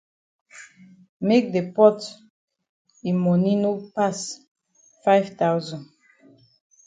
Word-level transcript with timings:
Make 1.27 1.45
the 1.55 1.63
pot 1.75 1.99
yi 3.03 3.11
moni 3.23 3.53
no 3.63 3.71
pass 3.95 4.19
five 5.03 5.27
thousand. 5.39 5.83